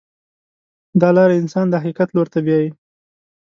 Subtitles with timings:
[1.01, 2.69] دا لاره انسان د حقیقت لور ته بیایي.